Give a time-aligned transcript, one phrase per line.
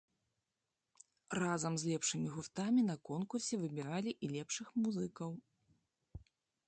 [1.43, 5.31] Разам з лепшымі гуртамі на конкурсе выбіралі і лепшых музыкаў.